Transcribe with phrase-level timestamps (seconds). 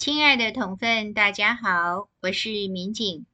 [0.00, 3.26] 亲爱的同分，大家好，我是民警，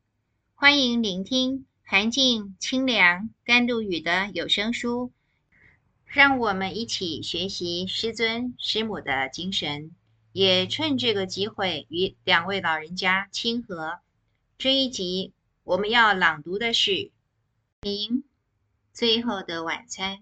[0.56, 5.12] 欢迎聆听寒静、清凉、甘露雨的有声书，
[6.06, 9.94] 让我们一起学习师尊师母的精神，
[10.32, 14.00] 也趁这个机会与两位老人家亲和。
[14.58, 16.91] 这一集我们要朗读的是
[17.83, 18.24] 《明
[18.92, 20.16] 最后的晚餐》，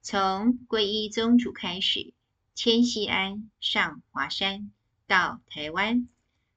[0.00, 2.14] 从皈依宗主开始，
[2.54, 4.70] 迁西安上华山。
[5.10, 6.08] 到台湾，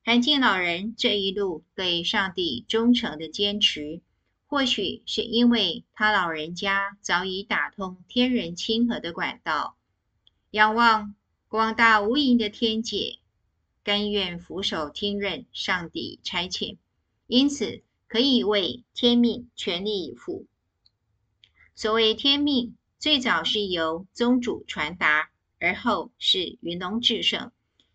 [0.06, 4.00] 韩静老人这一路对上帝忠诚的坚持，
[4.46, 9.76] 或许是因为他老人家早已打通天人亲和的管道，
[10.52, 11.16] 仰望
[11.48, 13.18] 广大无垠的天界，
[13.84, 16.78] 甘愿俯首听任上帝差遣，
[17.26, 20.46] 因此可以为天命全力以赴。
[21.74, 27.52] 所谓天命，最早是由宗主传达，而后是云龙至圣。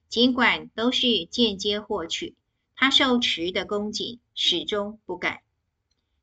[0.08, 2.34] 尽管都是间接获取，
[2.74, 5.42] 他受持的恭敬始终不改。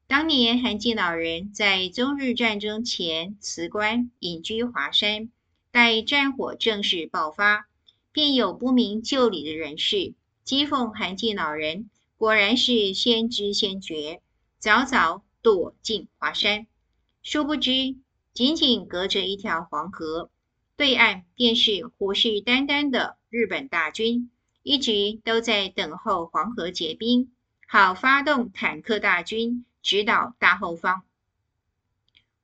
[0.08, 5.30] 当年韩进老人在中日战争前辞官隐居华山，
[5.72, 7.68] 待战火正式爆发，
[8.12, 10.14] 便有不明就里的人士
[10.46, 14.22] 讥讽韩进老人果然是先知先觉，
[14.60, 16.68] 早早躲进华山。
[17.24, 17.96] 殊不知，
[18.34, 20.30] 仅仅隔着一条黄河，
[20.78, 23.18] 对岸便是虎视眈眈的。
[23.30, 24.30] 日本大军
[24.64, 27.32] 一直都在等候黄河结冰，
[27.68, 31.04] 好发动坦克大军直捣大后方。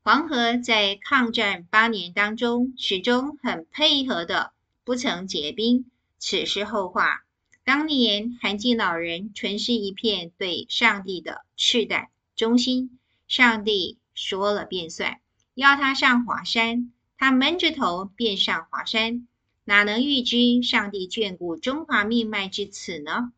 [0.04, 4.52] 黄河在抗战八年当中始终很配合的，
[4.84, 5.86] 不曾结冰。
[6.18, 7.24] 此是后话。
[7.64, 15.20] 当年韩进老人纯是一片对上帝的赤胆忠心，上帝说了便算，
[15.54, 19.28] 要他上华山，他闷着头便上华山。
[19.64, 23.32] 哪能预知上帝眷顾中华命脉至此呢？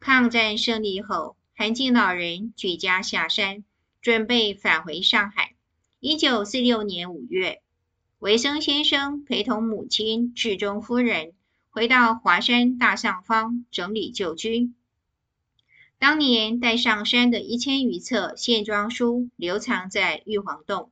[0.00, 3.62] 抗战胜利后，韩静老人举家下山，
[4.00, 5.54] 准备返回上海。
[6.00, 7.60] 一九四六年五月，
[8.20, 11.34] 维森先生陪同母亲智忠夫人
[11.68, 14.72] 回到华山大上方整理旧居。
[15.98, 20.90] 当年带上山的一千余册线装书留藏在玉皇洞，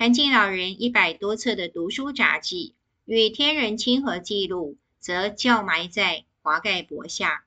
[0.00, 2.76] 涵静老人一百多册的读书札记。
[3.04, 7.44] 与天人亲和记录，则校埋在华盖帛下。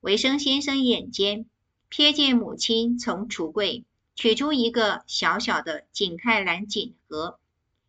[0.00, 1.44] 维生先生眼尖，
[1.90, 7.38] 瞥见母亲从橱柜取出一个小小的景泰蓝锦盒，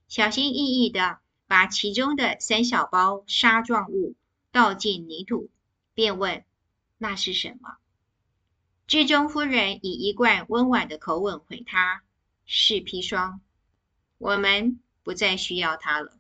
[0.09, 4.16] 小心翼翼地把其中的三小包沙状物
[4.52, 5.50] 倒进泥土，
[5.94, 6.44] 便问
[7.00, 7.78] ：“那是什么？”
[8.86, 12.03] 智忠夫人以一贯温婉的口吻回他
[12.46, 13.40] ：“是砒霜，
[14.24, 16.18] 我们不再需要它了。”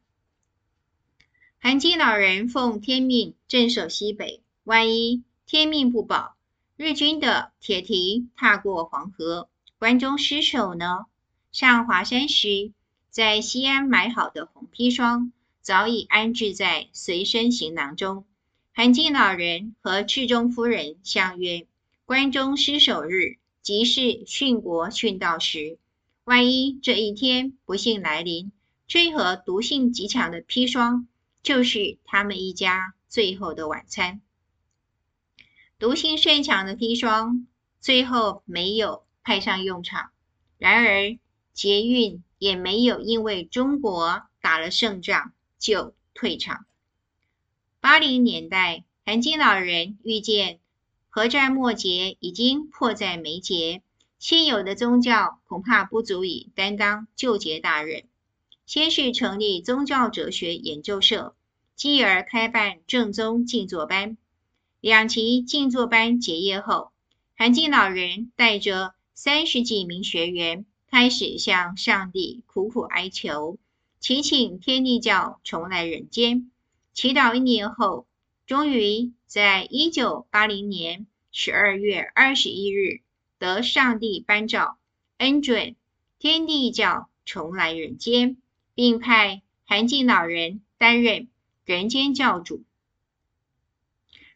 [1.57, 6.35] 涵静老人奉天命镇守西北，万一天命不保，
[6.75, 9.47] 日军的铁蹄踏过黄河，
[9.79, 11.05] 关中失守呢？
[11.53, 12.73] 上华山时，
[13.09, 15.31] 在西安买好的红砒霜
[15.61, 18.25] 早已安置在随身行囊中。
[18.73, 21.65] 涵静老人和赤中夫人相约，
[22.03, 25.77] 关中失守日即是殉国殉道时，
[26.23, 28.51] 万一这一天不幸来临，
[28.87, 31.07] 这盒毒性极强的砒霜。
[31.43, 34.21] 就是他们一家最后的晚餐。
[35.77, 37.47] 毒性甚强的砒霜
[37.81, 40.11] 最后没有派上用场，
[40.57, 41.17] 然而
[41.51, 46.65] 捷运也没有因为中国打了胜仗就退场。
[47.81, 50.61] 八零年代，涵静老人遇见
[51.09, 53.81] 核战末节已经迫在眉睫，
[54.25, 58.05] 现有的宗教恐怕不足以担当救劫大任。
[58.65, 61.35] 先是成立宗教哲学研究社，
[61.75, 64.15] 继而开办正宗静坐班。
[64.79, 66.93] 两期静坐班结业后，
[67.35, 73.57] 韩静老人带着三十几名学员，开始向上帝苦苦哀求，
[73.99, 76.49] 祈请天地教重来人间。
[76.93, 78.07] 祈祷一年后，
[78.47, 83.01] 终于在一九八零年十二月二十一日，
[83.43, 84.77] 得上帝颁诏，
[85.17, 85.75] 恩准
[86.17, 88.37] 天地教重来人间。
[88.75, 91.27] 并派韩静老人担任
[91.63, 92.63] 人间教主，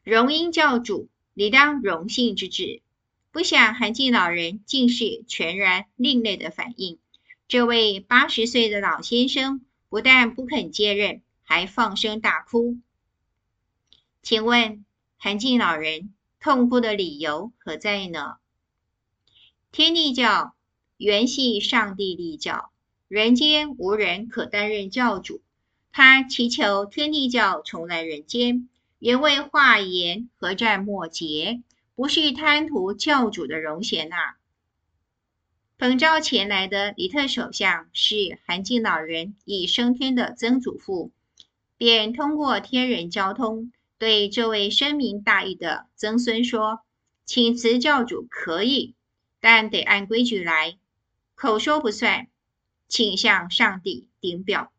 [0.03, 2.83] 荣膺教主理当荣幸之至。
[3.31, 6.99] 不想韩静老人竟是全然另类的反应。
[7.47, 12.77] 这位八十岁的老先生不但不肯接任，还放声大哭。
[14.21, 14.85] 请问
[15.17, 18.37] 韩静老人痛哭的理由何在呢？
[19.77, 20.55] 天地教
[20.97, 22.71] 原系上帝立教。
[23.07, 25.43] 人间无人可担任教主，
[25.91, 31.61] 他祈求天地教重来人间，原为化言何占末节，
[31.93, 34.15] 不是贪图教主的荣衔呐。
[35.77, 41.11] 奉诏前来的李特首相是韩静老人已升天的曾祖父，
[41.77, 46.79] 便通过天人交通，对这位深明大义的曾孙说
[47.25, 48.95] ：“请辞教主可以，
[49.49, 50.77] 但得按规矩来，
[51.33, 52.27] 口说不算，
[52.89, 54.73] 请向上帝顶表。”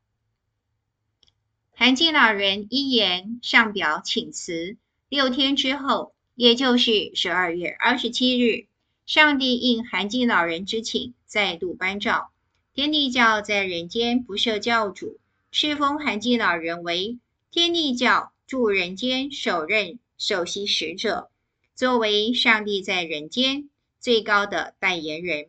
[1.73, 4.76] 韩静老人依言上表请辞。
[5.09, 8.67] 六天之后，也就是十二月二十七日，
[9.06, 12.29] 上帝应韩静老人之请，再度颁诏：
[12.75, 15.19] 天地教在人间不设教主，
[15.50, 17.19] 敕封韩静老人为
[17.50, 21.31] 天地教驻人间首任首席使者，
[21.75, 25.46] 作为上帝在人间最高的代言人。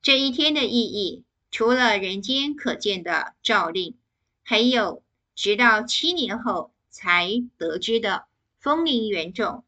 [0.00, 3.96] 这一天的意义，除了人间可见的诏令，
[4.42, 5.02] 还有。
[5.34, 8.26] 直到七年后才得知的
[8.58, 9.64] 风铃原种，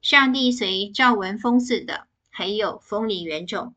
[0.00, 3.74] 上帝随赵文封赐的还有风铃原种，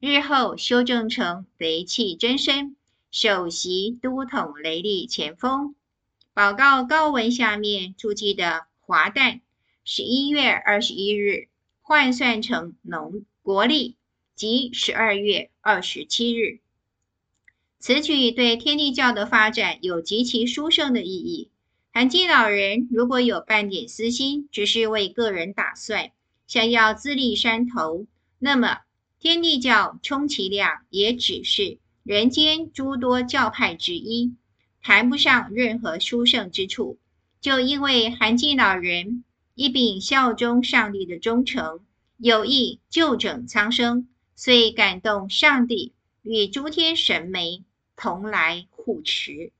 [0.00, 2.76] 日后修正成雷气真身，
[3.12, 5.76] 首席都统雷厉前锋。
[6.34, 9.40] 报告高文下面注记的华诞，
[9.84, 11.48] 十一月二十一日，
[11.88, 13.96] 换算成农国历，
[14.34, 16.60] 即十二月二十七日。
[17.78, 21.48] 此举对天地教的发展有极其殊胜的意义。
[21.90, 26.10] 涵静老人如果有半点私心，只是为个人打算，
[26.46, 28.04] 想要自立山头，
[28.38, 28.80] 那么
[29.18, 34.34] 天地教充其量也只是人间诸多教派之一，
[34.82, 36.98] 谈不上任何殊胜之处。
[37.40, 39.24] 就因为涵静老人
[39.58, 41.80] 一秉效忠上帝的忠诚，
[42.16, 44.06] 有意救拯苍生，
[44.36, 47.64] 遂感动上帝与诸天神媒。
[47.96, 49.50] 同来护持。